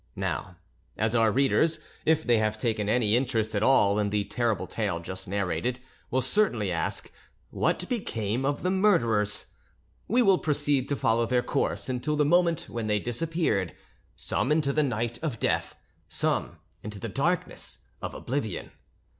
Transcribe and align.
Now, 0.15 0.55
as 0.97 1.13
our 1.13 1.31
readers, 1.31 1.77
if 2.07 2.23
they 2.23 2.39
have 2.39 2.57
taken 2.57 2.89
any 2.89 3.15
interest 3.15 3.53
at 3.53 3.61
all 3.61 3.99
in 3.99 4.09
the 4.09 4.23
terrible 4.23 4.65
tale 4.65 4.99
just 4.99 5.27
narrated, 5.27 5.79
will 6.09 6.23
certainly 6.23 6.71
ask 6.71 7.11
what 7.51 7.87
became 7.87 8.43
of 8.43 8.63
the 8.63 8.71
murderers, 8.71 9.45
we 10.07 10.23
will 10.23 10.39
proceed 10.39 10.89
to 10.89 10.95
follow 10.95 11.27
their 11.27 11.43
course 11.43 11.87
until 11.87 12.15
the 12.15 12.25
moment 12.25 12.61
when 12.67 12.87
they 12.87 12.97
disappeared, 12.97 13.75
some 14.15 14.51
into 14.51 14.73
the 14.73 14.81
night 14.81 15.19
of 15.21 15.39
death, 15.39 15.75
some 16.07 16.57
into 16.81 16.97
the 16.97 17.07
darkness 17.07 17.77
of 18.01 18.15
oblivion. 18.15 18.71